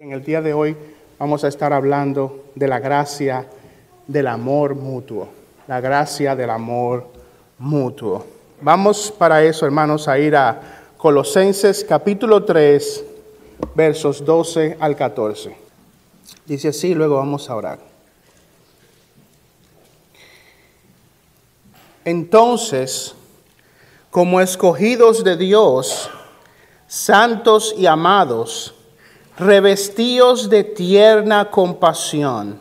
[0.00, 0.76] En el día de hoy
[1.20, 3.46] vamos a estar hablando de la gracia
[4.08, 5.28] del amor mutuo,
[5.68, 7.06] la gracia del amor
[7.58, 8.26] mutuo.
[8.60, 10.60] Vamos para eso, hermanos, a ir a
[10.96, 13.04] Colosenses capítulo 3,
[13.76, 15.56] versos 12 al 14.
[16.44, 17.78] Dice así, luego vamos a orar.
[22.04, 23.14] Entonces,
[24.10, 26.10] como escogidos de Dios,
[26.88, 28.73] santos y amados,
[29.38, 32.60] revestidos de tierna compasión,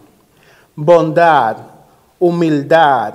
[0.75, 1.57] bondad,
[2.19, 3.13] humildad,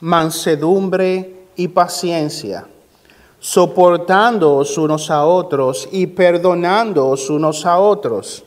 [0.00, 2.66] mansedumbre y paciencia,
[3.38, 8.42] soportándoos unos a otros y perdonándoos unos a otros.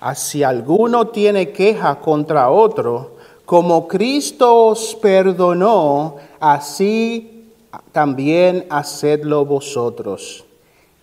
[0.00, 7.50] Así alguno tiene queja contra otro, como Cristo os perdonó, así
[7.92, 10.44] también hacedlo vosotros.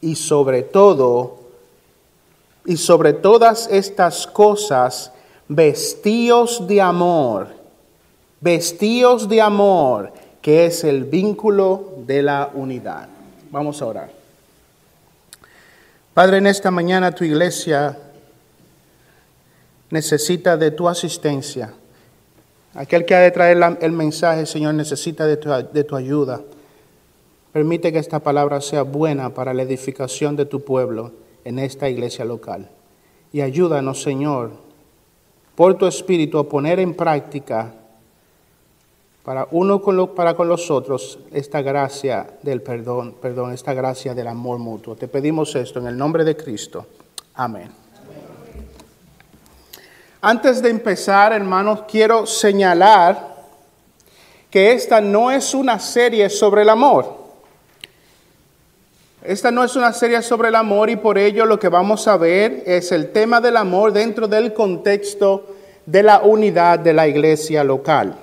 [0.02, 1.37] Y sobre todo,
[2.68, 5.14] y sobre todas estas cosas,
[5.48, 7.48] vestíos de amor,
[8.42, 13.08] vestíos de amor, que es el vínculo de la unidad.
[13.52, 14.10] Vamos a orar.
[16.14, 17.98] Padre, en esta mañana tu iglesia
[19.90, 21.74] necesita de tu asistencia.
[22.74, 26.42] Aquel que ha de traer el mensaje, Señor, necesita de tu, de tu ayuda.
[27.54, 32.26] Permite que esta palabra sea buena para la edificación de tu pueblo en esta iglesia
[32.26, 32.70] local.
[33.32, 34.52] Y ayúdanos, Señor,
[35.56, 37.74] por tu Espíritu a poner en práctica
[39.24, 44.28] para uno con para con los otros esta gracia del perdón, perdón, esta gracia del
[44.28, 44.96] amor mutuo.
[44.96, 46.86] Te pedimos esto en el nombre de Cristo.
[47.36, 47.72] Amén.
[50.20, 53.38] Antes de empezar, hermanos, quiero señalar
[54.50, 57.17] que esta no es una serie sobre el amor.
[59.28, 62.16] Esta no es una serie sobre el amor y por ello lo que vamos a
[62.16, 65.48] ver es el tema del amor dentro del contexto
[65.86, 68.16] de la unidad de la iglesia local.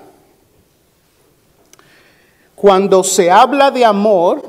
[2.54, 4.42] Cuando se habla de amor,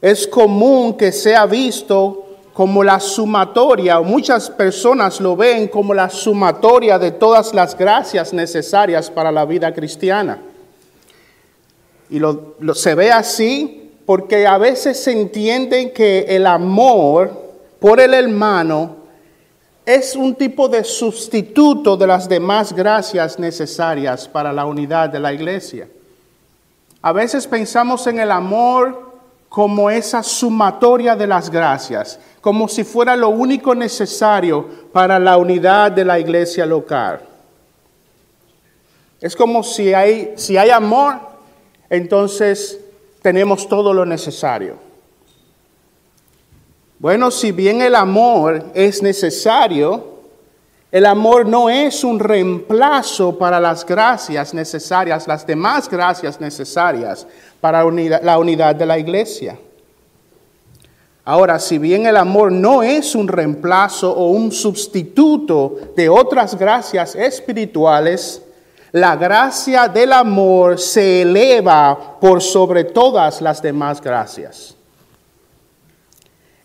[0.00, 6.08] es común que sea visto como la sumatoria, o muchas personas lo ven como la
[6.08, 10.40] sumatoria de todas las gracias necesarias para la vida cristiana.
[12.10, 17.30] Y lo, se ve así porque a veces se entiende que el amor
[17.80, 18.96] por el hermano
[19.86, 25.32] es un tipo de sustituto de las demás gracias necesarias para la unidad de la
[25.32, 25.88] iglesia.
[27.02, 29.12] A veces pensamos en el amor
[29.50, 35.92] como esa sumatoria de las gracias, como si fuera lo único necesario para la unidad
[35.92, 37.20] de la iglesia local.
[39.20, 41.18] Es como si hay, si hay amor,
[41.88, 42.80] entonces
[43.24, 44.74] tenemos todo lo necesario.
[46.98, 50.18] Bueno, si bien el amor es necesario,
[50.92, 57.26] el amor no es un reemplazo para las gracias necesarias, las demás gracias necesarias
[57.62, 59.58] para la unidad de la iglesia.
[61.24, 67.14] Ahora, si bien el amor no es un reemplazo o un sustituto de otras gracias
[67.14, 68.43] espirituales,
[68.94, 74.76] la gracia del amor se eleva por sobre todas las demás gracias.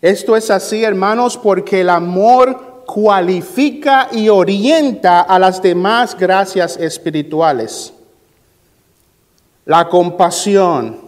[0.00, 7.92] Esto es así, hermanos, porque el amor cualifica y orienta a las demás gracias espirituales.
[9.64, 11.00] La compasión,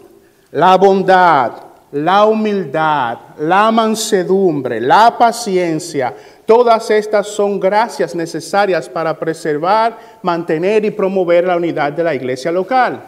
[0.50, 1.52] la bondad,
[1.92, 6.16] la humildad, la mansedumbre, la paciencia,
[6.46, 12.50] Todas estas son gracias necesarias para preservar, mantener y promover la unidad de la iglesia
[12.50, 13.04] local.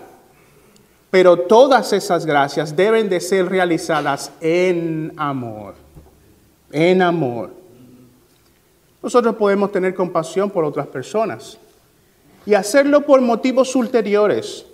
[1.10, 5.74] Pero todas esas gracias deben de ser realizadas en amor.
[6.70, 7.50] En amor.
[9.02, 11.58] Nosotros podemos tener compasión por otras personas
[12.46, 14.64] y hacerlo por motivos ulteriores.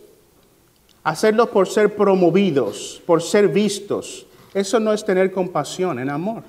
[1.02, 4.26] Hacerlo por ser promovidos, por ser vistos.
[4.52, 6.42] Eso no es tener compasión en amor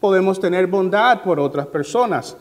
[0.00, 2.36] podemos tener bondad por otras personas.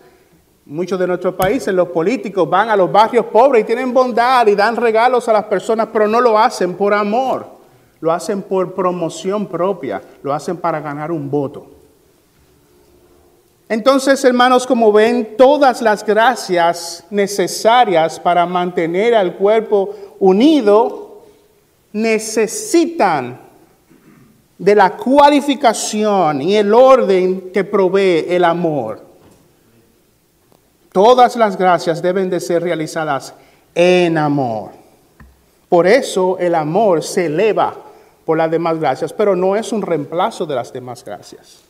[0.65, 4.55] Muchos de nuestros países, los políticos van a los barrios pobres y tienen bondad y
[4.55, 7.47] dan regalos a las personas, pero no lo hacen por amor,
[7.99, 11.67] lo hacen por promoción propia, lo hacen para ganar un voto.
[13.67, 21.21] Entonces, hermanos, como ven, todas las gracias necesarias para mantener al cuerpo unido
[21.93, 23.48] necesitan
[24.59, 29.01] de la cualificación y el orden que provee el amor.
[30.91, 33.33] Todas las gracias deben de ser realizadas
[33.73, 34.71] en amor.
[35.69, 37.73] Por eso el amor se eleva
[38.25, 41.61] por las demás gracias, pero no es un reemplazo de las demás gracias.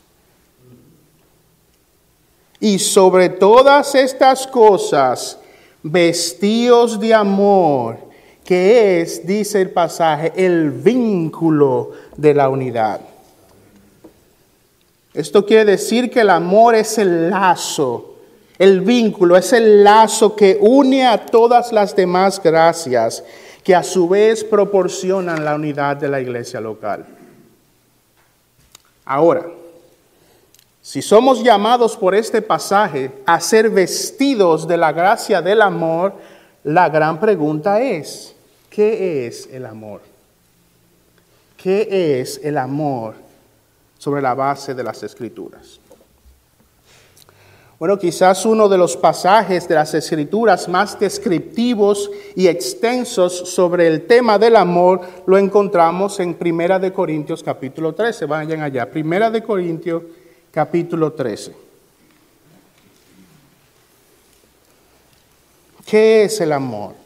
[2.58, 5.38] Y sobre todas estas cosas,
[5.82, 7.98] vestíos de amor,
[8.44, 13.00] que es, dice el pasaje, el vínculo de la unidad.
[15.14, 18.16] Esto quiere decir que el amor es el lazo,
[18.58, 23.24] el vínculo, es el lazo que une a todas las demás gracias,
[23.64, 27.06] que a su vez proporcionan la unidad de la iglesia local.
[29.04, 29.46] Ahora,
[30.82, 36.12] si somos llamados por este pasaje a ser vestidos de la gracia del amor,
[36.64, 38.34] la gran pregunta es,
[38.68, 40.09] ¿qué es el amor?
[41.62, 43.14] ¿Qué es el amor
[43.98, 45.78] sobre la base de las escrituras?
[47.78, 54.06] Bueno, quizás uno de los pasajes de las escrituras más descriptivos y extensos sobre el
[54.06, 58.26] tema del amor lo encontramos en Primera de Corintios capítulo 13.
[58.26, 58.90] Vayan allá.
[58.90, 60.02] Primera de Corintios
[60.50, 61.54] capítulo 13.
[65.86, 66.99] ¿Qué es el amor?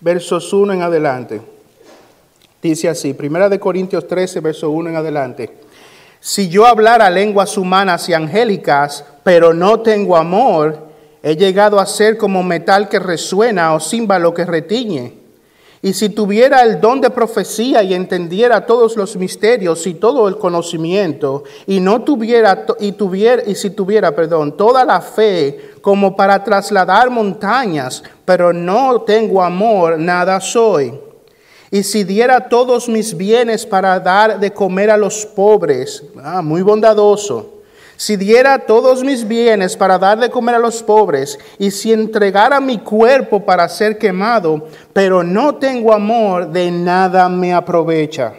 [0.00, 1.40] Versos 1 en adelante.
[2.62, 5.58] Dice así, Primera de Corintios 13, verso 1 en adelante.
[6.20, 10.86] Si yo hablara lenguas humanas y angélicas, pero no tengo amor,
[11.26, 15.15] He llegado a ser como metal que resuena o címbalo que retiñe.
[15.86, 20.36] Y si tuviera el don de profecía y entendiera todos los misterios y todo el
[20.36, 26.42] conocimiento, y no tuviera y tuviera y si tuviera, perdón, toda la fe como para
[26.42, 30.92] trasladar montañas, pero no tengo amor, nada soy.
[31.70, 36.62] Y si diera todos mis bienes para dar de comer a los pobres, ah, muy
[36.62, 37.55] bondadoso
[37.96, 42.60] si diera todos mis bienes para dar de comer a los pobres, y si entregara
[42.60, 48.34] mi cuerpo para ser quemado, pero no tengo amor, de nada me aprovecha.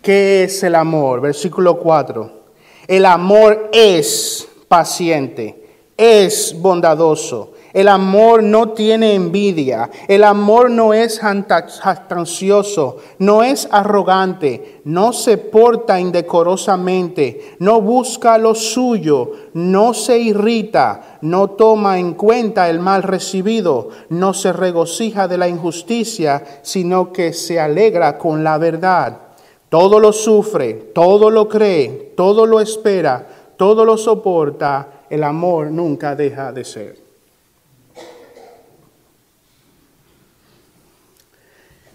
[0.00, 1.20] ¿Qué es el amor?
[1.20, 2.42] Versículo 4.
[2.88, 5.64] El amor es paciente,
[5.96, 14.82] es bondadoso el amor no tiene envidia, el amor no es jactancioso, no es arrogante,
[14.84, 22.68] no se porta indecorosamente, no busca lo suyo, no se irrita, no toma en cuenta
[22.68, 28.58] el mal recibido, no se regocija de la injusticia, sino que se alegra con la
[28.58, 29.18] verdad.
[29.68, 33.26] Todo lo sufre, todo lo cree, todo lo espera,
[33.56, 37.01] todo lo soporta, el amor nunca deja de ser.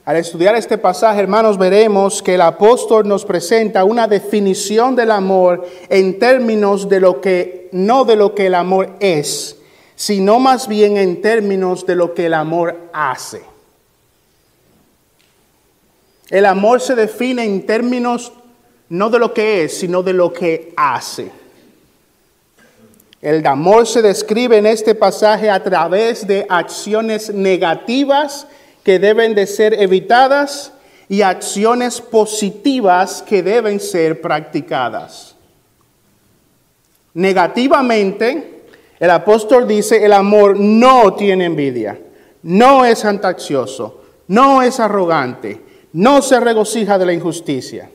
[0.07, 5.67] Al estudiar este pasaje, hermanos, veremos que el apóstol nos presenta una definición del amor
[5.89, 9.57] en términos de lo que, no de lo que el amor es,
[9.97, 13.41] sino más bien en términos de lo que el amor hace.
[16.29, 18.31] El amor se define en términos
[18.87, 21.29] no de lo que es, sino de lo que hace.
[23.21, 28.47] El amor se describe en este pasaje a través de acciones negativas
[28.87, 30.71] que deben de ser evitadas
[31.09, 35.35] y acciones positivas que deben ser practicadas.
[37.13, 38.63] Negativamente,
[38.97, 41.99] el apóstol dice, el amor no tiene envidia,
[42.43, 47.89] no es antaxioso, no es arrogante, no se regocija de la injusticia.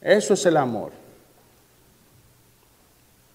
[0.00, 0.92] Eso es el amor.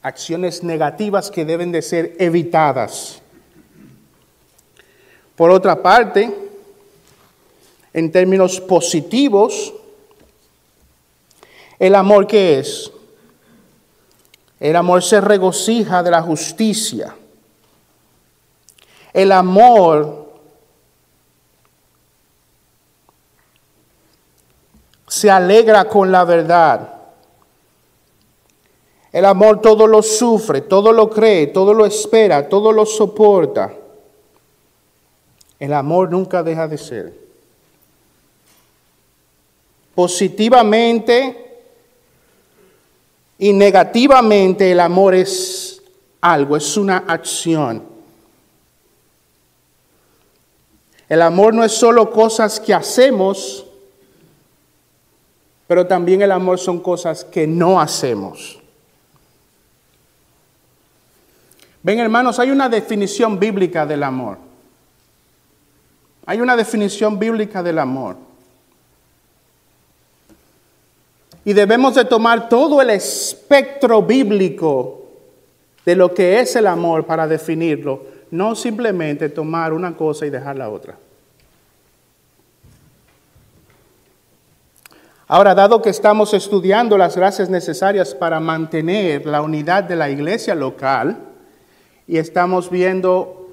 [0.01, 3.22] Acciones negativas que deben de ser evitadas.
[5.36, 6.34] Por otra parte,
[7.94, 9.74] en términos positivos,
[11.80, 12.92] el amor que es?
[14.60, 17.15] El amor se regocija de la justicia.
[19.13, 20.25] El amor
[25.08, 26.94] se alegra con la verdad.
[29.12, 33.74] El amor todo lo sufre, todo lo cree, todo lo espera, todo lo soporta.
[35.59, 37.13] El amor nunca deja de ser.
[39.93, 41.45] Positivamente
[43.38, 45.81] y negativamente el amor es
[46.21, 47.83] algo, es una acción.
[51.07, 53.65] El amor no es solo cosas que hacemos,
[55.67, 58.59] pero también el amor son cosas que no hacemos.
[61.83, 64.39] Ven hermanos, hay una definición bíblica del amor.
[66.25, 68.17] Hay una definición bíblica del amor.
[71.44, 75.05] Y debemos de tomar todo el espectro bíblico
[75.86, 80.58] de lo que es el amor para definirlo, no simplemente tomar una cosa y dejar
[80.58, 80.98] la otra.
[85.27, 90.53] Ahora, dado que estamos estudiando las gracias necesarias para mantener la unidad de la iglesia
[90.53, 91.17] local
[92.08, 93.45] y estamos viendo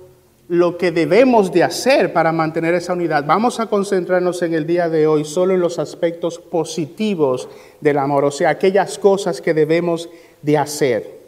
[0.52, 4.90] lo que debemos de hacer para mantener esa unidad, vamos a concentrarnos en el día
[4.90, 7.48] de hoy solo en los aspectos positivos
[7.80, 10.10] del amor, o sea, aquellas cosas que debemos
[10.42, 11.22] de hacer.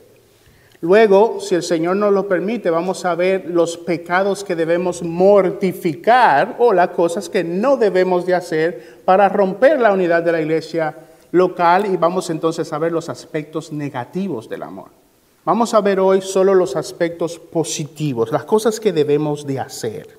[0.82, 6.56] Luego, si el Señor nos lo permite, vamos a ver los pecados que debemos mortificar
[6.58, 10.98] o las cosas que no debemos de hacer para romper la unidad de la iglesia
[11.32, 15.03] local y vamos entonces a ver los aspectos negativos del amor.
[15.44, 20.18] Vamos a ver hoy solo los aspectos positivos, las cosas que debemos de hacer.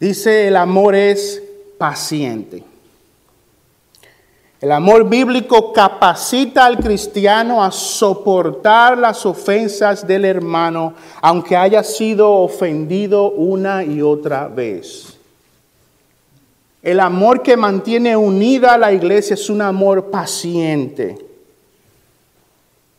[0.00, 1.42] Dice, el amor es
[1.76, 2.64] paciente.
[4.62, 12.30] El amor bíblico capacita al cristiano a soportar las ofensas del hermano, aunque haya sido
[12.30, 15.18] ofendido una y otra vez.
[16.80, 21.31] El amor que mantiene unida a la iglesia es un amor paciente.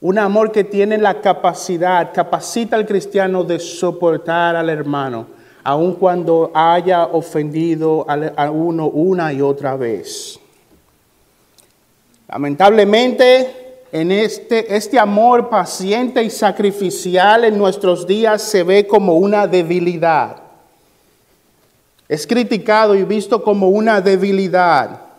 [0.03, 5.27] Un amor que tiene la capacidad, capacita al cristiano de soportar al hermano,
[5.63, 10.37] aun cuando haya ofendido a uno una y otra vez.
[12.27, 19.47] Lamentablemente, en este, este amor paciente y sacrificial en nuestros días se ve como una
[19.47, 20.35] debilidad.
[22.09, 25.12] Es criticado y visto como una debilidad.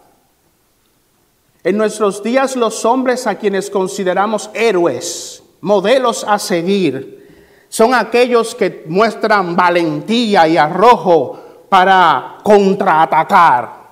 [1.65, 8.85] En nuestros días los hombres a quienes consideramos héroes, modelos a seguir, son aquellos que
[8.87, 11.41] muestran valentía y arrojo
[11.71, 13.83] para contraatacar.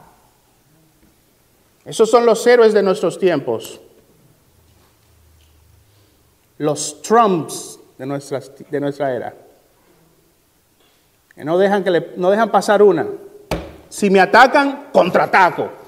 [1.86, 3.80] Esos son los héroes de nuestros tiempos.
[6.58, 8.06] Los Trumps de,
[8.70, 9.34] de nuestra era.
[11.34, 13.06] Que no dejan, que le, no dejan pasar una.
[13.88, 15.81] Si me atacan, contraataco.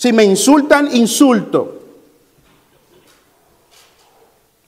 [0.00, 1.78] Si me insultan, insulto.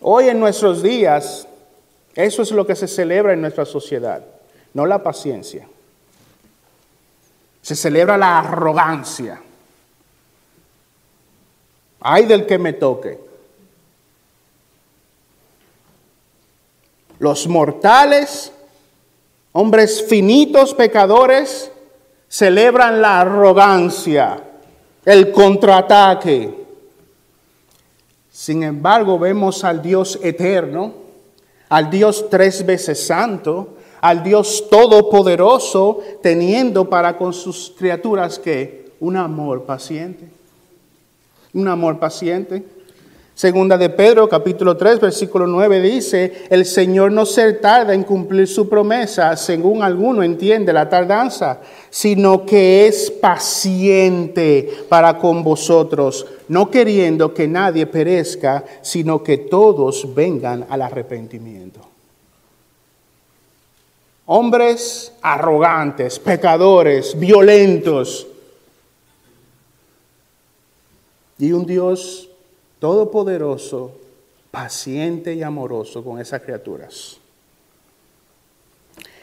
[0.00, 1.48] Hoy en nuestros días,
[2.14, 4.22] eso es lo que se celebra en nuestra sociedad,
[4.74, 5.66] no la paciencia.
[7.62, 9.40] Se celebra la arrogancia.
[12.00, 13.18] Ay del que me toque.
[17.20, 18.52] Los mortales,
[19.52, 21.72] hombres finitos, pecadores,
[22.28, 24.51] celebran la arrogancia,
[25.04, 26.54] el contraataque.
[28.30, 30.92] Sin embargo, vemos al Dios eterno,
[31.68, 39.16] al Dios tres veces santo, al Dios todopoderoso, teniendo para con sus criaturas que un
[39.16, 40.42] amor paciente
[41.54, 42.64] un amor paciente.
[43.34, 48.46] Segunda de Pedro, capítulo 3, versículo 9 dice, el Señor no se tarda en cumplir
[48.46, 56.70] su promesa, según alguno entiende la tardanza, sino que es paciente para con vosotros, no
[56.70, 61.80] queriendo que nadie perezca, sino que todos vengan al arrepentimiento.
[64.26, 68.26] Hombres arrogantes, pecadores, violentos,
[71.38, 72.28] y un Dios
[72.82, 73.92] todopoderoso,
[74.50, 77.16] paciente y amoroso con esas criaturas.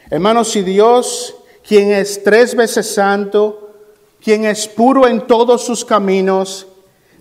[0.08, 1.36] Hermanos, si Dios,
[1.68, 3.74] quien es tres veces santo,
[4.18, 6.68] quien es puro en todos sus caminos,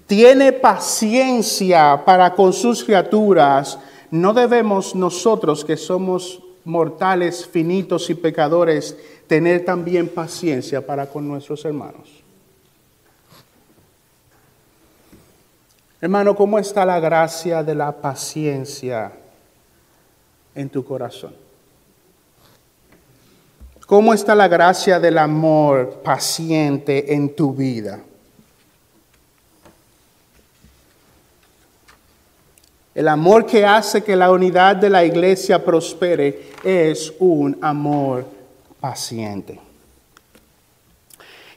[0.07, 3.77] tiene paciencia para con sus criaturas,
[4.09, 8.95] no debemos nosotros que somos mortales, finitos y pecadores,
[9.27, 12.19] tener también paciencia para con nuestros hermanos.
[16.01, 19.11] Hermano, ¿cómo está la gracia de la paciencia
[20.55, 21.35] en tu corazón?
[23.85, 27.99] ¿Cómo está la gracia del amor paciente en tu vida?
[32.95, 38.25] El amor que hace que la unidad de la iglesia prospere es un amor
[38.79, 39.59] paciente.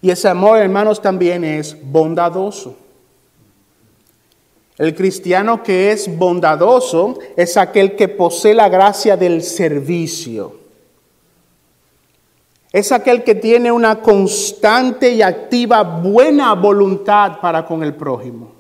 [0.00, 2.76] Y ese amor, hermanos, también es bondadoso.
[4.78, 10.56] El cristiano que es bondadoso es aquel que posee la gracia del servicio.
[12.72, 18.52] Es aquel que tiene una constante y activa buena voluntad para con el prójimo.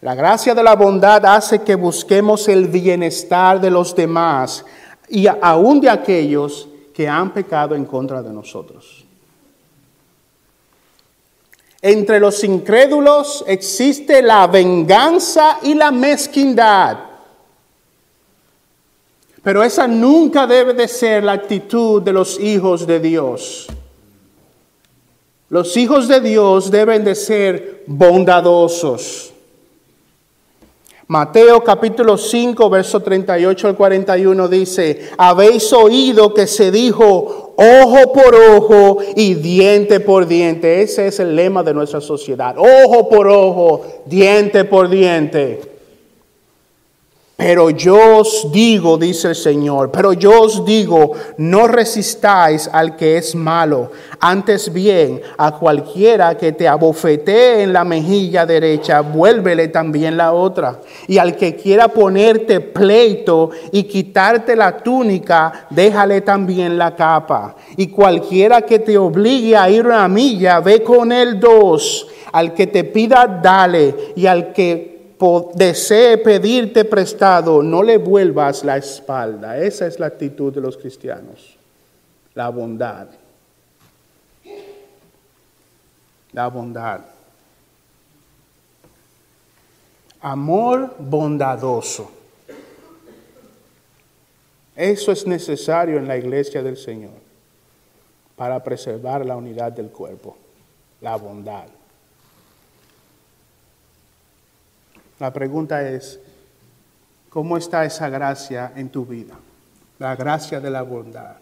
[0.00, 4.64] La gracia de la bondad hace que busquemos el bienestar de los demás
[5.08, 9.05] y aún de aquellos que han pecado en contra de nosotros.
[11.82, 16.98] Entre los incrédulos existe la venganza y la mezquindad.
[19.42, 23.68] Pero esa nunca debe de ser la actitud de los hijos de Dios.
[25.48, 29.32] Los hijos de Dios deben de ser bondadosos.
[31.08, 38.34] Mateo capítulo 5, verso 38 al 41 dice, habéis oído que se dijo ojo por
[38.34, 40.82] ojo y diente por diente.
[40.82, 42.56] Ese es el lema de nuestra sociedad.
[42.58, 45.75] Ojo por ojo, diente por diente.
[47.36, 53.18] Pero yo os digo, dice el Señor, pero yo os digo, no resistáis al que
[53.18, 53.90] es malo,
[54.20, 60.80] antes bien a cualquiera que te abofetee en la mejilla derecha, vuélvele también la otra.
[61.08, 67.54] Y al que quiera ponerte pleito y quitarte la túnica, déjale también la capa.
[67.76, 72.06] Y cualquiera que te obligue a ir una milla, ve con él dos.
[72.32, 74.12] Al que te pida, dale.
[74.16, 74.95] Y al que
[75.54, 79.58] desee pedirte prestado, no le vuelvas la espalda.
[79.58, 81.56] Esa es la actitud de los cristianos.
[82.34, 83.08] La bondad.
[86.32, 87.00] La bondad.
[90.20, 92.10] Amor bondadoso.
[94.74, 97.26] Eso es necesario en la iglesia del Señor
[98.36, 100.36] para preservar la unidad del cuerpo,
[101.00, 101.75] la bondad.
[105.18, 106.20] La pregunta es,
[107.30, 109.34] ¿cómo está esa gracia en tu vida?
[109.98, 111.36] La gracia de la bondad.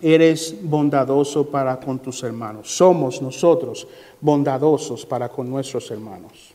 [0.00, 2.74] Eres bondadoso para con tus hermanos.
[2.74, 3.86] Somos nosotros
[4.20, 6.54] bondadosos para con nuestros hermanos.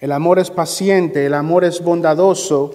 [0.00, 2.74] El amor es paciente, el amor es bondadoso,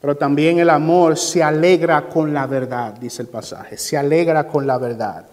[0.00, 4.66] pero también el amor se alegra con la verdad, dice el pasaje, se alegra con
[4.66, 5.26] la verdad.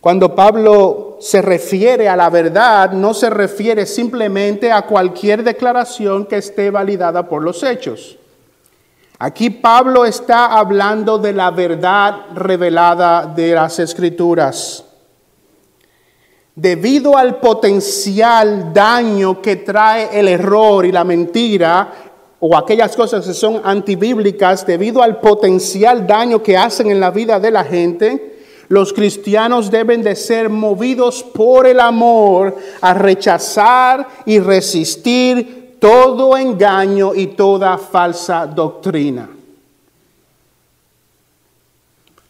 [0.00, 6.36] Cuando Pablo se refiere a la verdad, no se refiere simplemente a cualquier declaración que
[6.36, 8.16] esté validada por los hechos.
[9.18, 14.84] Aquí Pablo está hablando de la verdad revelada de las escrituras.
[16.54, 21.92] Debido al potencial daño que trae el error y la mentira,
[22.38, 27.40] o aquellas cosas que son antibíblicas, debido al potencial daño que hacen en la vida
[27.40, 28.27] de la gente,
[28.68, 37.14] los cristianos deben de ser movidos por el amor a rechazar y resistir todo engaño
[37.14, 39.30] y toda falsa doctrina.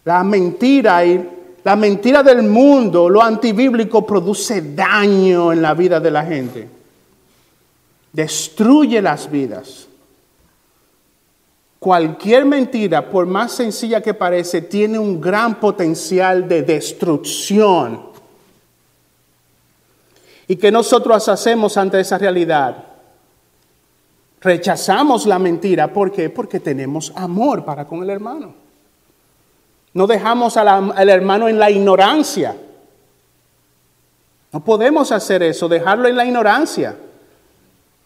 [0.04, 1.28] La mentira y
[1.64, 6.68] la mentira del mundo, lo antibíblico produce daño en la vida de la gente.
[8.12, 9.87] Destruye las vidas.
[11.78, 18.08] Cualquier mentira, por más sencilla que parece, tiene un gran potencial de destrucción.
[20.48, 22.84] ¿Y qué nosotros hacemos ante esa realidad?
[24.40, 25.92] Rechazamos la mentira.
[25.92, 26.30] ¿Por qué?
[26.30, 28.54] Porque tenemos amor para con el hermano.
[29.92, 32.56] No dejamos al hermano en la ignorancia.
[34.52, 36.96] No podemos hacer eso, dejarlo en la ignorancia.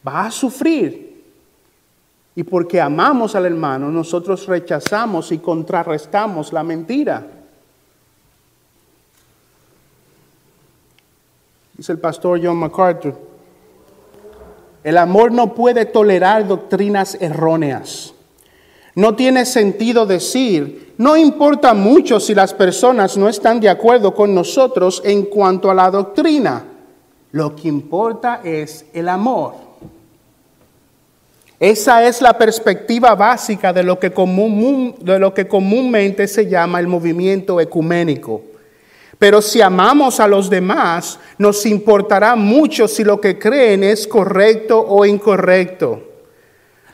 [0.07, 1.12] Va a sufrir.
[2.35, 7.27] Y porque amamos al hermano, nosotros rechazamos y contrarrestamos la mentira.
[11.77, 13.19] Dice el pastor John MacArthur,
[14.85, 18.15] el amor no puede tolerar doctrinas erróneas.
[18.95, 24.35] No tiene sentido decir, no importa mucho si las personas no están de acuerdo con
[24.35, 26.65] nosotros en cuanto a la doctrina.
[27.31, 29.72] Lo que importa es el amor.
[31.63, 34.13] Esa es la perspectiva básica de lo, que
[35.47, 38.43] comúnmente se llama el movimiento ecuménico.
[39.17, 44.85] Pero si amamos a los demás, nos importará mucho si lo que creen es correcto
[44.85, 46.03] o incorrecto.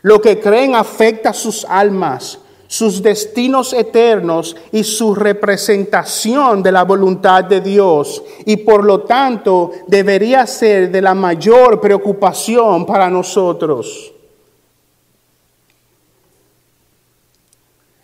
[0.02, 7.42] Lo que creen afecta sus almas, sus destinos eternos y su representación de la voluntad
[7.44, 8.22] de Dios.
[8.44, 14.12] Y por lo tanto debería ser de la mayor preocupación para nosotros.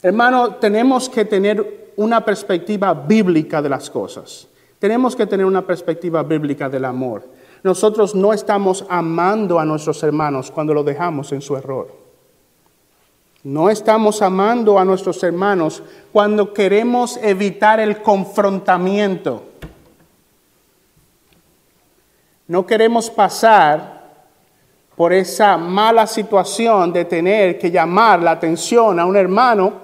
[0.05, 4.47] Hermano, tenemos que tener una perspectiva bíblica de las cosas.
[4.79, 7.27] Tenemos que tener una perspectiva bíblica del amor.
[7.63, 11.89] Nosotros no estamos amando a nuestros hermanos cuando lo dejamos en su error.
[13.45, 19.43] No estamos amando a nuestros hermanos cuando queremos evitar el confrontamiento.
[22.47, 24.05] No queremos pasar
[24.95, 29.84] por esa mala situación de tener que llamar la atención a un hermano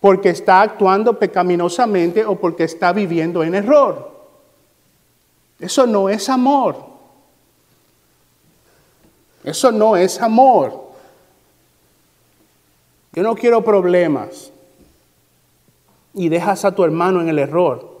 [0.00, 4.12] porque está actuando pecaminosamente o porque está viviendo en error.
[5.58, 6.76] Eso no es amor.
[9.42, 10.86] Eso no es amor.
[13.12, 14.52] Yo no quiero problemas.
[16.18, 18.00] y dejas a tu hermano en el error.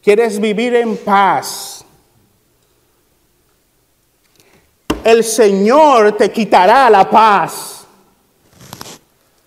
[0.00, 1.84] Quieres vivir en paz.
[5.02, 7.73] El Señor te quitará la paz.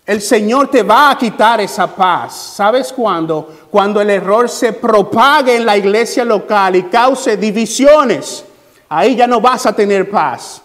[0.08, 2.54] El Señor te va a quitar esa paz.
[2.56, 3.54] ¿Sabes cuándo?
[3.70, 8.46] Cuando el error se propague en la iglesia local y cause divisiones.
[8.90, 10.62] Ahí ya no vas a tener paz.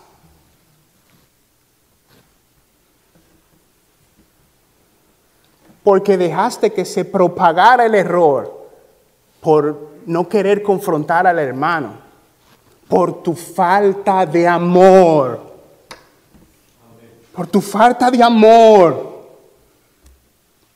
[5.83, 8.69] porque dejaste que se propagara el error
[9.41, 11.95] por no querer confrontar al hermano,
[12.89, 15.41] por tu falta de amor,
[17.35, 19.12] por tu falta de amor,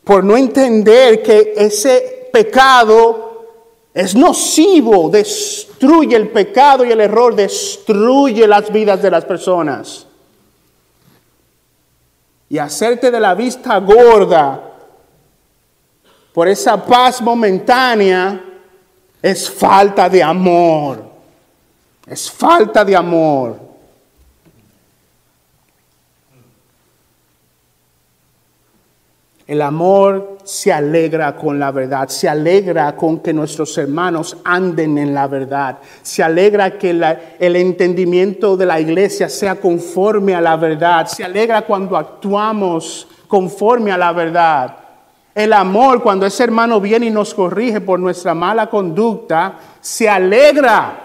[0.07, 3.45] por no entender que ese pecado
[3.92, 10.07] es nocivo, destruye el pecado y el error, destruye las vidas de las personas.
[12.49, 14.75] Y hacerte de la vista gorda
[16.33, 18.45] por esa paz momentánea
[19.21, 21.03] es falta de amor.
[22.07, 23.59] Es falta de amor.
[29.47, 35.15] El amor se alegra con la verdad, se alegra con que nuestros hermanos anden en
[35.15, 36.91] la verdad, se alegra que
[37.39, 43.93] el entendimiento de la iglesia sea conforme a la verdad, se alegra cuando actuamos conforme
[43.93, 44.77] a la verdad.
[45.33, 51.05] El amor, cuando ese hermano viene y nos corrige por nuestra mala conducta, se alegra.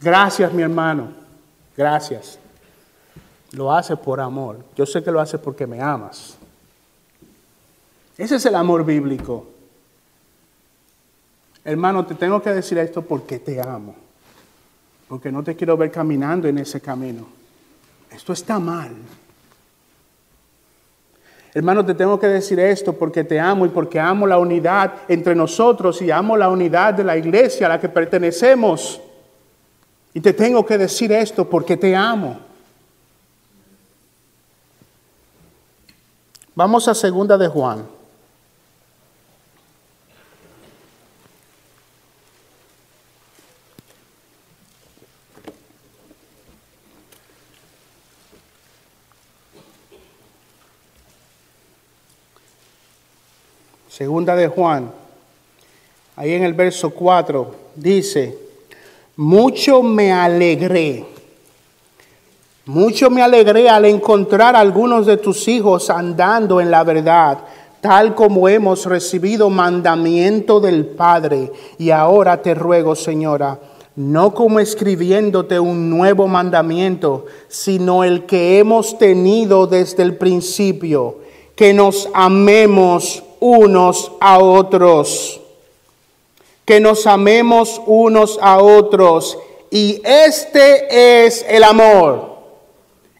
[0.00, 1.08] Gracias, mi hermano.
[1.76, 2.38] Gracias.
[3.52, 4.60] Lo hace por amor.
[4.76, 6.38] Yo sé que lo hace porque me amas.
[8.20, 9.46] Ese es el amor bíblico.
[11.64, 13.94] Hermano, te tengo que decir esto porque te amo.
[15.08, 17.26] Porque no te quiero ver caminando en ese camino.
[18.10, 18.94] Esto está mal.
[21.54, 25.34] Hermano, te tengo que decir esto porque te amo y porque amo la unidad entre
[25.34, 29.00] nosotros y amo la unidad de la iglesia a la que pertenecemos.
[30.12, 32.38] Y te tengo que decir esto porque te amo.
[36.54, 37.99] Vamos a segunda de Juan.
[54.00, 54.90] Segunda de Juan,
[56.16, 58.34] ahí en el verso 4, dice,
[59.14, 61.04] mucho me alegré,
[62.64, 67.40] mucho me alegré al encontrar a algunos de tus hijos andando en la verdad,
[67.82, 71.52] tal como hemos recibido mandamiento del Padre.
[71.76, 73.60] Y ahora te ruego, Señora,
[73.96, 81.18] no como escribiéndote un nuevo mandamiento, sino el que hemos tenido desde el principio,
[81.54, 85.40] que nos amemos unos a otros,
[86.64, 89.36] que nos amemos unos a otros.
[89.70, 92.30] Y este es el amor.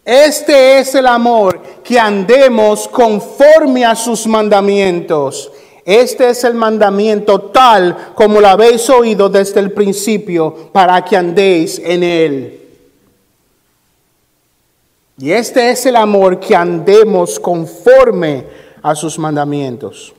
[0.05, 5.51] Este es el amor, que andemos conforme a sus mandamientos.
[5.85, 11.81] Este es el mandamiento tal como lo habéis oído desde el principio, para que andéis
[11.85, 12.61] en él.
[15.19, 18.47] Y este es el amor que andemos conforme
[18.83, 20.15] a sus mandamientos.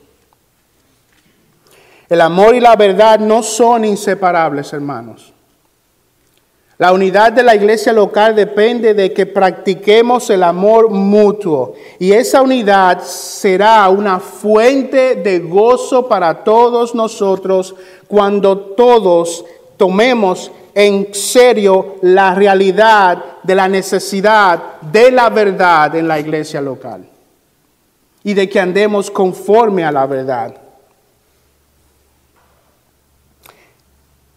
[2.09, 5.31] El amor y la verdad no son inseparables, hermanos.
[6.77, 12.41] La unidad de la iglesia local depende de que practiquemos el amor mutuo y esa
[12.41, 17.75] unidad será una fuente de gozo para todos nosotros
[18.07, 19.45] cuando todos
[19.77, 27.10] tomemos en serio la realidad de la necesidad de la verdad en la iglesia local
[28.23, 30.55] y de que andemos conforme a la verdad.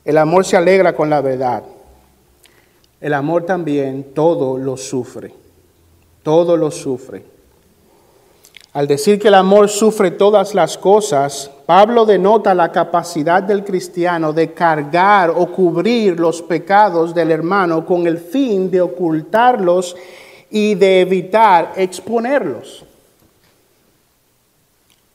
[0.05, 1.62] El amor se alegra con la verdad.
[3.01, 5.35] El amor también todo lo sufre.
[6.23, 7.25] Todo lo sufre.
[8.75, 14.33] Al decir que el amor sufre todas las cosas, Pablo denota la capacidad del cristiano
[14.33, 19.94] de cargar o cubrir los pecados del hermano con el fin de ocultarlos
[20.51, 22.85] y de evitar exponerlos.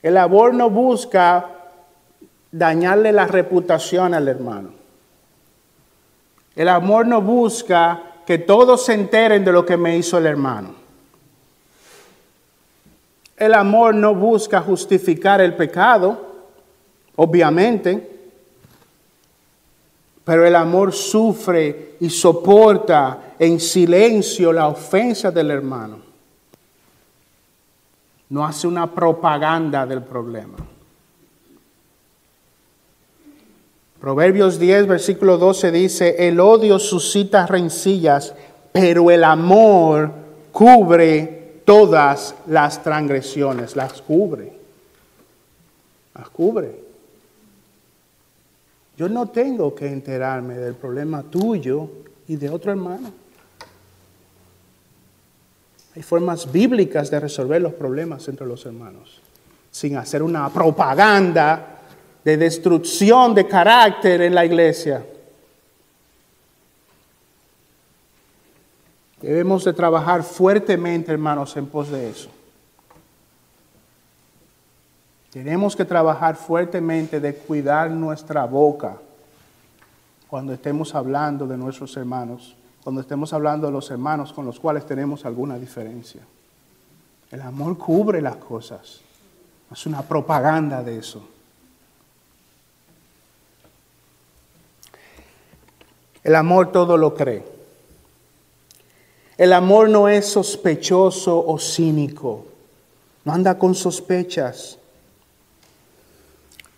[0.01, 1.49] El amor no busca
[2.51, 4.69] dañarle la reputación al hermano.
[6.55, 10.75] El amor no busca que todos se enteren de lo que me hizo el hermano.
[13.37, 16.27] El amor no busca justificar el pecado,
[17.15, 18.17] obviamente,
[20.25, 26.08] pero el amor sufre y soporta en silencio la ofensa del hermano.
[28.29, 30.57] No hace una propaganda del problema.
[33.99, 38.33] Proverbios 10, versículo 12 dice, el odio suscita rencillas,
[38.71, 40.11] pero el amor
[40.51, 44.53] cubre todas las transgresiones, las cubre,
[46.15, 46.79] las cubre.
[48.95, 51.89] Yo no tengo que enterarme del problema tuyo
[52.27, 53.11] y de otro hermano.
[55.99, 59.19] Hay formas bíblicas de resolver los problemas entre los hermanos,
[59.69, 61.81] sin hacer una propaganda
[62.23, 65.05] de destrucción de carácter en la iglesia.
[69.21, 72.29] Debemos de trabajar fuertemente, hermanos, en pos de eso.
[75.31, 78.95] Tenemos que trabajar fuertemente de cuidar nuestra boca
[80.29, 84.85] cuando estemos hablando de nuestros hermanos, cuando estemos hablando de los hermanos con los cuales
[84.85, 86.21] tenemos alguna diferencia.
[87.31, 89.01] El amor cubre las cosas.
[89.71, 91.21] Es una propaganda de eso.
[96.23, 97.45] El amor todo lo cree.
[99.37, 102.45] El amor no es sospechoso o cínico.
[103.23, 104.77] No anda con sospechas.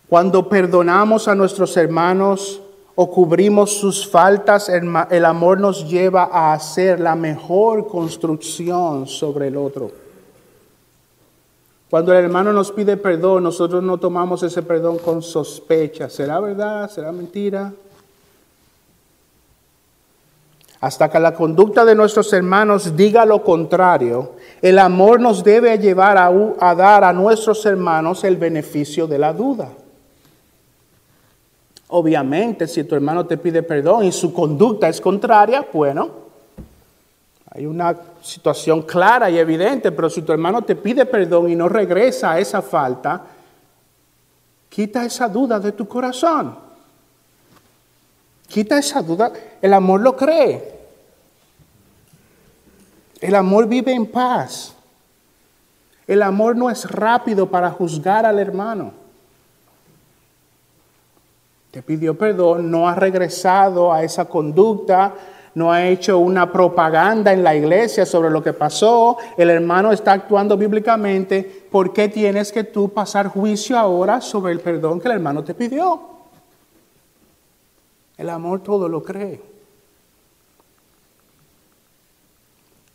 [0.08, 2.61] Cuando perdonamos a nuestros hermanos
[3.02, 9.58] o cubrimos sus faltas, el amor nos lleva a hacer la mejor construcción sobre el
[9.58, 9.90] otro.
[11.90, 16.12] Cuando el hermano nos pide perdón, nosotros no tomamos ese perdón con sospecha.
[16.12, 16.92] ¿Será verdad?
[16.92, 17.74] ¿Será mentira?
[20.80, 26.20] Hasta que la conducta de nuestros hermanos diga lo contrario, el amor nos debe llevar
[26.20, 29.70] a, dar a nuestros hermanos el beneficio de la duda.
[31.94, 36.10] Obviamente, si tu hermano te pide perdón y su conducta es contraria, bueno,
[37.54, 41.68] hay una situación clara y evidente, pero si tu hermano te pide perdón y no
[41.68, 43.24] regresa a esa falta,
[44.70, 46.56] quita esa duda de tu corazón.
[48.48, 49.34] Quita esa duda.
[49.62, 50.80] El amor lo cree.
[53.20, 54.74] El amor vive en paz.
[56.08, 59.01] El amor no es rápido para juzgar al hermano.
[61.72, 65.14] Te pidió perdón, no ha regresado a esa conducta,
[65.56, 70.14] no ha hecho una propaganda en la iglesia sobre lo que pasó, el hermano está
[70.14, 75.16] actuando bíblicamente, ¿por qué tienes que tú pasar juicio ahora sobre el perdón que el
[75.16, 76.02] hermano te pidió?
[78.18, 79.42] El amor todo lo cree.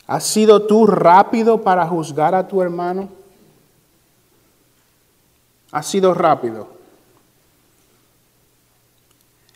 [0.06, 3.08] ¿Has sido tú rápido para juzgar a tu hermano?
[5.72, 6.75] ¿Has sido rápido?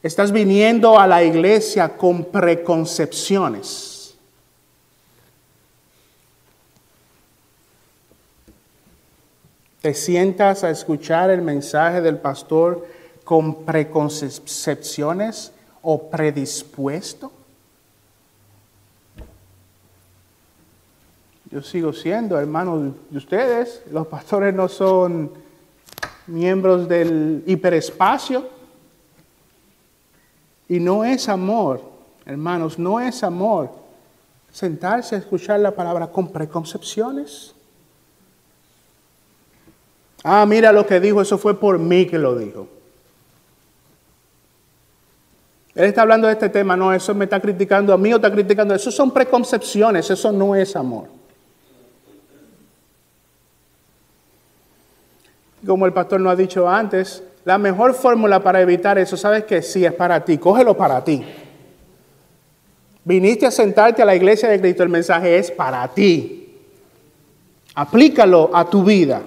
[0.03, 4.15] Estás viniendo a la iglesia con preconcepciones.
[9.83, 12.87] Te sientas a escuchar el mensaje del pastor
[13.25, 17.33] con preconcepciones o predispuesto?
[21.51, 23.83] Yo sigo siendo hermano de ustedes.
[23.91, 25.33] Los pastores no son
[26.27, 28.60] miembros del hiperespacio.
[30.71, 31.83] Y no es amor,
[32.25, 33.73] hermanos, no es amor
[34.53, 37.53] sentarse a escuchar la palabra con preconcepciones.
[40.23, 42.69] Ah, mira lo que dijo, eso fue por mí que lo dijo.
[45.75, 48.31] Él está hablando de este tema, no, eso me está criticando a mí o está
[48.31, 51.09] criticando, eso son preconcepciones, eso no es amor.
[55.67, 59.63] Como el pastor nos ha dicho antes, la mejor fórmula para evitar eso, ¿sabes que
[59.63, 61.25] Si es para ti, cógelo para ti.
[63.05, 66.55] Viniste a sentarte a la iglesia de Cristo, el mensaje es para ti.
[67.75, 69.23] Aplícalo a tu vida.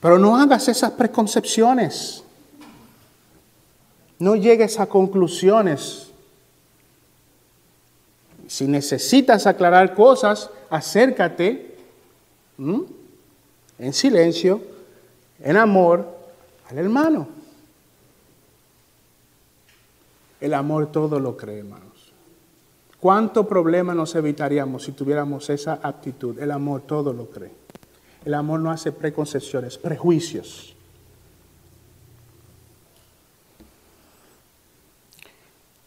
[0.00, 2.22] Pero no hagas esas preconcepciones.
[4.18, 6.10] No llegues a conclusiones.
[8.46, 11.76] Si necesitas aclarar cosas, acércate
[13.78, 14.60] en silencio,
[15.40, 16.17] en amor,
[16.68, 17.28] al hermano.
[20.40, 22.12] El amor todo lo cree, hermanos.
[23.00, 26.38] ¿Cuánto problema nos evitaríamos si tuviéramos esa actitud?
[26.38, 27.52] El amor todo lo cree.
[28.24, 30.74] El amor no hace preconcepciones, prejuicios.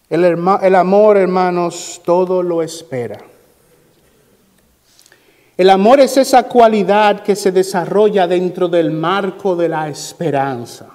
[0.10, 3.31] El, amor, hermanos, todo lo espera.
[5.62, 10.88] El amor es esa cualidad que se desarrolla dentro del marco de la esperanza.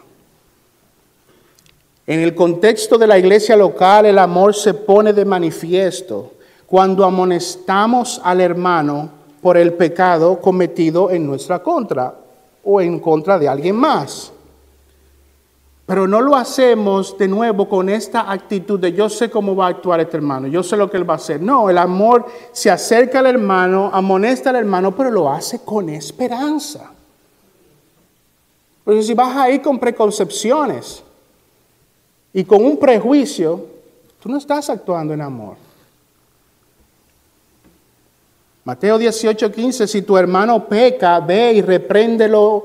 [2.05, 6.33] En el contexto de la iglesia local, el amor se pone de manifiesto
[6.67, 9.09] cuando amonestamos al hermano
[9.41, 12.13] por el pecado cometido en nuestra contra
[12.65, 14.33] o en contra de alguien más.
[15.87, 19.71] Pero no lo hacemos de nuevo con esta actitud de yo sé cómo va a
[19.71, 21.41] actuar este hermano, yo sé lo que él va a hacer.
[21.41, 26.91] No, el amor se acerca al hermano, amonesta al hermano, pero lo hace con esperanza.
[28.83, 31.05] Porque si vas ahí con preconcepciones
[32.33, 33.65] y con un prejuicio,
[34.21, 35.57] tú no estás actuando en amor.
[38.65, 42.65] Mateo 18, 15, si tu hermano peca, ve y repréndelo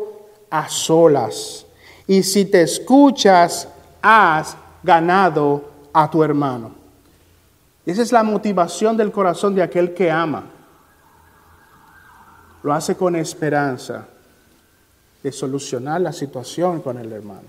[0.49, 1.67] a solas
[2.11, 3.69] y si te escuchas,
[4.01, 6.71] has ganado a tu hermano.
[7.85, 10.43] Esa es la motivación del corazón de aquel que ama.
[12.63, 14.07] Lo hace con esperanza
[15.23, 17.47] de solucionar la situación con el hermano.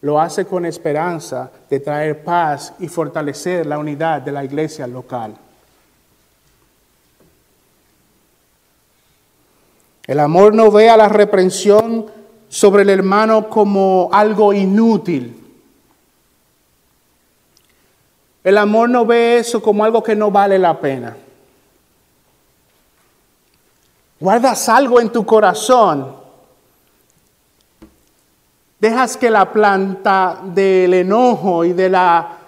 [0.00, 5.36] Lo hace con esperanza de traer paz y fortalecer la unidad de la iglesia local.
[10.04, 12.17] El amor no ve a la reprensión
[12.48, 15.44] sobre el hermano como algo inútil.
[18.42, 21.16] El amor no ve eso como algo que no vale la pena.
[24.18, 26.16] Guardas algo en tu corazón.
[28.80, 32.38] Dejas que la planta del enojo y de la,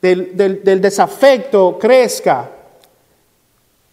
[0.00, 2.50] del, del desafecto crezca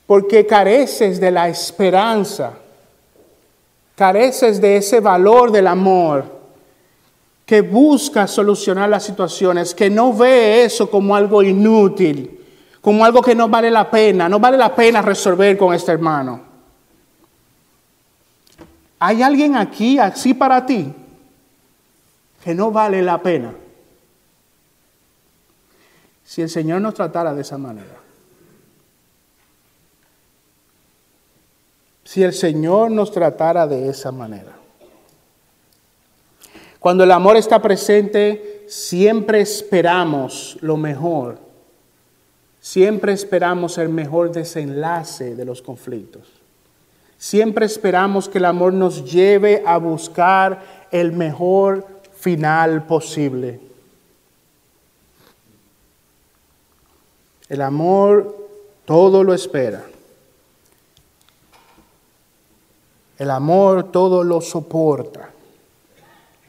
[0.06, 2.54] porque careces de la esperanza
[3.96, 6.36] careces de ese valor del amor,
[7.46, 12.40] que busca solucionar las situaciones, que no ve eso como algo inútil,
[12.82, 16.42] como algo que no vale la pena, no vale la pena resolver con este hermano.
[19.00, 20.94] ¿Hay alguien aquí así para ti
[22.44, 23.54] que no vale la pena?
[26.24, 28.05] Si el Señor nos tratara de esa manera.
[32.06, 34.54] Si el Señor nos tratara de esa manera.
[36.80, 41.40] Cuando el amor está presente, siempre esperamos lo mejor.
[42.62, 46.28] Siempre esperamos el mejor desenlace de los conflictos.
[47.18, 53.60] Siempre esperamos que el amor nos lleve a buscar el mejor final posible.
[57.50, 58.36] El amor
[58.86, 59.84] todo lo espera.
[63.18, 65.30] El amor todo lo soporta.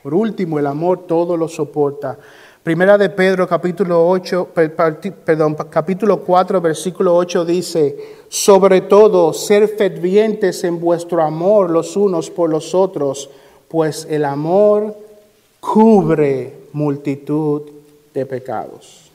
[0.02, 2.18] Por último, el amor todo lo soporta.
[2.62, 4.48] Primera de Pedro capítulo 8,
[5.24, 7.96] perdón, capítulo 4, versículo 8 dice,
[8.28, 13.30] sobre todo, ser fervientes en vuestro amor los unos por los otros,
[13.68, 14.96] pues el amor
[15.60, 17.62] cubre multitud
[18.12, 19.12] de pecados.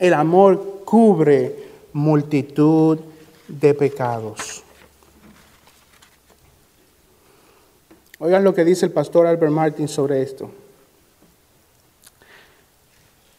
[0.00, 1.54] El amor cubre
[1.92, 2.98] multitud
[3.46, 4.63] de pecados.
[8.18, 10.50] Oigan lo que dice el pastor Albert Martin sobre esto.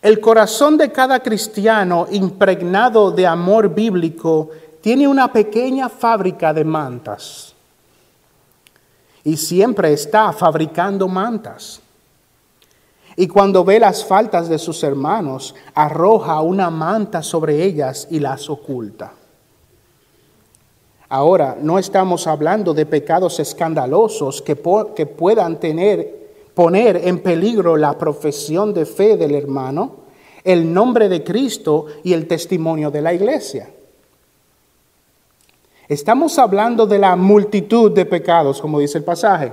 [0.02, 7.56] El corazón de cada cristiano impregnado de amor bíblico tiene una pequeña fábrica de mantas
[9.24, 11.82] y siempre está fabricando mantas.
[13.16, 18.50] Y cuando ve las faltas de sus hermanos, arroja una manta sobre ellas y las
[18.50, 19.14] oculta.
[21.10, 24.58] Ahora, no estamos hablando de pecados escandalosos que,
[24.96, 30.06] que puedan tener, poner en peligro la profesión de fe del hermano,
[30.44, 33.70] el nombre de Cristo y el testimonio de la iglesia.
[35.88, 39.52] Estamos hablando de la multitud de pecados, como dice el pasaje.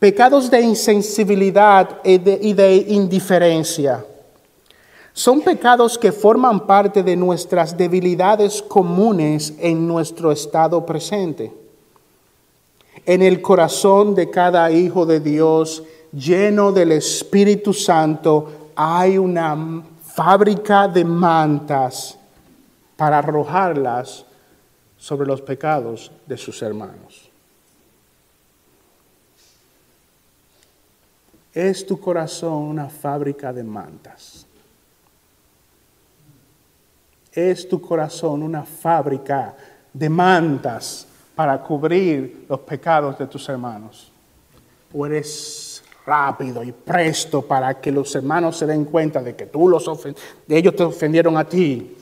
[0.00, 4.04] Pecados de insensibilidad y de, y de indiferencia
[5.14, 11.52] son pecados que forman parte de nuestras debilidades comunes en nuestro estado presente.
[13.06, 20.88] En el corazón de cada hijo de Dios lleno del Espíritu Santo hay una fábrica
[20.88, 22.18] de mantas
[22.96, 24.24] para arrojarlas
[24.98, 27.30] sobre los pecados de sus hermanos.
[31.52, 34.44] ¿Es tu corazón una fábrica de mantas?
[37.34, 39.56] ¿Es tu corazón una fábrica
[39.92, 41.04] de mantas
[41.34, 44.12] para cubrir los pecados de tus hermanos?
[44.92, 49.68] ¿O eres rápido y presto para que los hermanos se den cuenta de que tú
[49.68, 49.84] los
[50.46, 51.96] de ellos te ofendieron a ti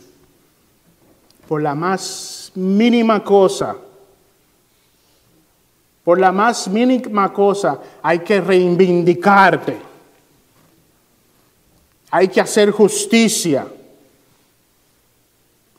[1.48, 3.74] por la más mínima cosa?
[6.04, 9.78] Por la más mínima cosa hay que reivindicarte.
[12.10, 13.66] Hay que hacer justicia.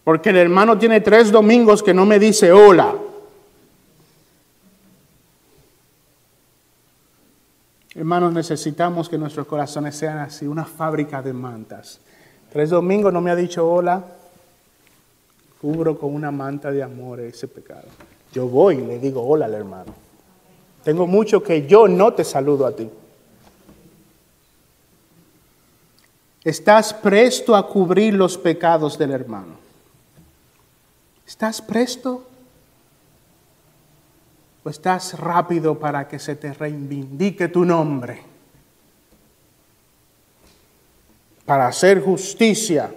[0.03, 2.93] Porque el hermano tiene tres domingos que no me dice hola.
[7.95, 11.99] Hermanos, necesitamos que nuestros corazones sean así, una fábrica de mantas.
[12.51, 14.03] Tres domingos no me ha dicho hola,
[15.61, 17.87] cubro con una manta de amor ese pecado.
[18.33, 19.93] Yo voy y le digo hola al hermano.
[20.83, 22.89] Tengo mucho que yo no te saludo a ti.
[26.43, 29.62] Estás presto a cubrir los pecados del hermano.
[31.26, 32.26] ¿Estás presto?
[34.63, 38.21] ¿O estás rápido para que se te reivindique tu nombre?
[41.45, 42.93] Para hacer justicia.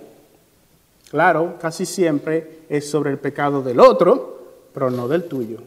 [1.10, 5.58] Claro, casi siempre es sobre el pecado del otro, pero no del tuyo.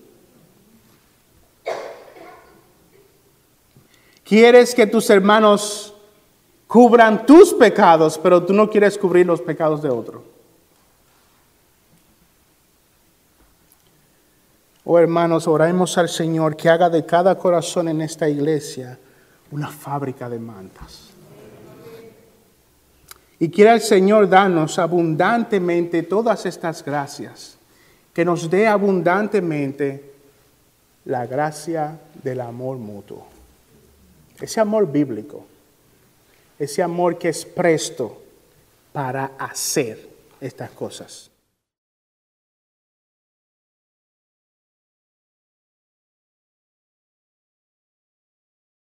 [4.24, 5.94] Quieres que tus hermanos
[6.68, 10.24] cubran tus pecados, pero tú no quieres cubrir los pecados de otro.
[14.92, 18.98] Oh hermanos, oremos al Señor que haga de cada corazón en esta iglesia
[19.52, 21.10] una fábrica de mantas.
[23.38, 27.58] Y quiera el Señor darnos abundantemente todas estas gracias,
[28.14, 30.12] que nos dé abundantemente
[31.06, 33.28] la gracia del amor mutuo,
[34.42, 35.46] ese amor bíblico
[36.60, 38.22] ese amor que es presto
[38.92, 40.10] para hacer
[40.42, 41.29] estas cosas.